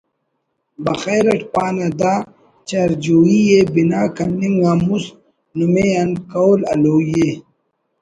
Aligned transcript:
بخیر 0.83 1.25
اٹ 1.33 1.41
پانہ 1.53 1.87
دا 1.99 2.13
چرجوئی 2.67 3.39
ءِ 3.57 3.59
بنا 3.73 4.01
کننگ 4.15 4.59
آن 4.69 4.79
مست 4.87 5.11
نمے 5.57 5.85
آن 6.01 6.09
قول 6.31 6.59
ہلوئی 6.69 7.13
ءِ 7.27 7.31